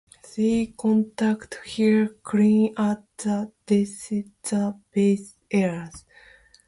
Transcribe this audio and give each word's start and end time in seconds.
She 0.27 0.73
continued 0.75 1.53
her 1.53 2.07
career 2.23 2.69
at 2.75 3.03
the 3.17 3.51
Deutsches 3.67 3.99
Theater 4.41 4.73
Buenos 4.91 5.35
Aires. 5.51 6.05